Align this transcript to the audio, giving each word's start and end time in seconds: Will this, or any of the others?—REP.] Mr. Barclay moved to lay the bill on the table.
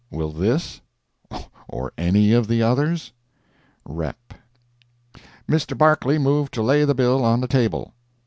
Will 0.09 0.31
this, 0.31 0.81
or 1.67 1.93
any 1.95 2.33
of 2.33 2.47
the 2.47 2.63
others?—REP.] 2.63 4.33
Mr. 5.47 5.77
Barclay 5.77 6.17
moved 6.17 6.55
to 6.55 6.63
lay 6.63 6.85
the 6.85 6.95
bill 6.95 7.23
on 7.23 7.39
the 7.39 7.47
table. 7.47 7.93